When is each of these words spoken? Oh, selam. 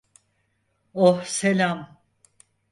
Oh, 1.03 1.21
selam. 1.35 1.79